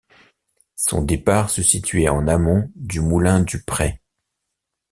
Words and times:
Son 0.75 1.03
départ 1.03 1.51
se 1.51 1.61
situait 1.61 2.09
en 2.09 2.27
amont 2.27 2.71
du 2.75 3.01
moulin 3.01 3.41
du 3.41 3.61
Prey. 3.63 4.01